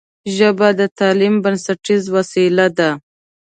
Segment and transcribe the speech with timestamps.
[0.35, 2.89] ژبه د تعلیم بنسټیزه وسیله ده